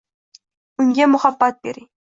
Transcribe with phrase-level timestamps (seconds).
[0.85, 1.89] Unga muhabbat bering.